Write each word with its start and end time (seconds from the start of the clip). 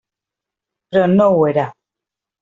Però 0.95 1.03
no 1.11 1.27
ho 1.35 1.43
era. 1.51 1.65